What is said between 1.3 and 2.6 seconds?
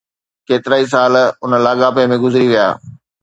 ان لاڳاپي ۾ گذري